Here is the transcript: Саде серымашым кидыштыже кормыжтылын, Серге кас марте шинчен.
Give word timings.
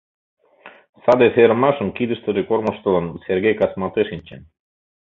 Саде 1.03 1.27
серымашым 1.35 1.87
кидыштыже 1.97 2.41
кормыжтылын, 2.49 3.05
Серге 3.23 3.51
кас 3.59 3.73
марте 3.79 4.01
шинчен. 4.09 4.41